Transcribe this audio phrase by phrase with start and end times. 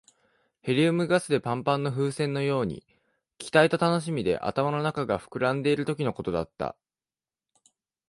[0.61, 2.83] ヘリウムガスでパンパンの風船のように、
[3.37, 6.75] 期待と楽しみで頭の中が膨らんでいるときのことだった。